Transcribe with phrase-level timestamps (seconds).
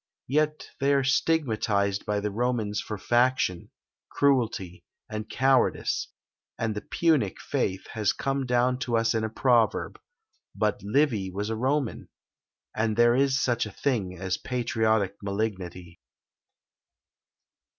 [0.25, 3.69] Yet they are stigmatised by the Romans for faction,
[4.09, 6.07] cruelty, and cowardice;
[6.57, 9.99] and the "Punic" faith has come down to us in a proverb:
[10.55, 12.09] but Livy was a Roman!
[12.75, 15.99] and there is such a thing as a patriotic malignity!